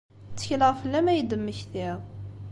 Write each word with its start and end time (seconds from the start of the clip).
Ttekleɣ 0.31 0.73
fell-am 0.81 1.07
ad 1.07 1.15
iyi-d-temmektiḍ. 1.15 1.99